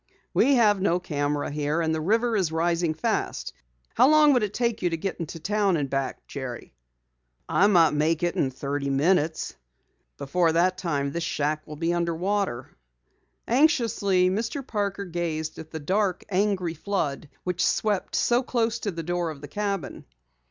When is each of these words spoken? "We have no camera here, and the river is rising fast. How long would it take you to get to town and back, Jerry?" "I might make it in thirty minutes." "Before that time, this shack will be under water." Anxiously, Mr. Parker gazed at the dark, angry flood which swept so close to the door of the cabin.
"We 0.33 0.55
have 0.55 0.81
no 0.81 0.99
camera 0.99 1.51
here, 1.51 1.79
and 1.79 1.93
the 1.93 2.01
river 2.01 2.35
is 2.35 2.51
rising 2.51 2.95
fast. 2.95 3.53
How 3.93 4.09
long 4.09 4.33
would 4.33 4.41
it 4.41 4.51
take 4.51 4.81
you 4.81 4.89
to 4.89 4.97
get 4.97 5.27
to 5.27 5.39
town 5.39 5.77
and 5.77 5.91
back, 5.91 6.25
Jerry?" 6.25 6.73
"I 7.47 7.67
might 7.67 7.91
make 7.93 8.23
it 8.23 8.35
in 8.35 8.49
thirty 8.49 8.89
minutes." 8.89 9.53
"Before 10.17 10.53
that 10.53 10.79
time, 10.79 11.11
this 11.11 11.21
shack 11.23 11.67
will 11.67 11.75
be 11.75 11.93
under 11.93 12.15
water." 12.15 12.71
Anxiously, 13.47 14.27
Mr. 14.31 14.65
Parker 14.65 15.05
gazed 15.05 15.59
at 15.59 15.69
the 15.69 15.79
dark, 15.79 16.23
angry 16.29 16.73
flood 16.73 17.29
which 17.43 17.63
swept 17.63 18.15
so 18.15 18.41
close 18.41 18.79
to 18.79 18.89
the 18.89 19.03
door 19.03 19.29
of 19.29 19.39
the 19.41 19.47
cabin. 19.47 20.05